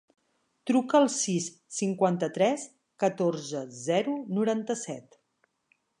[0.69, 1.49] Truca al sis,
[1.81, 2.65] cinquanta-tres,
[3.05, 5.21] catorze, zero, noranta-set.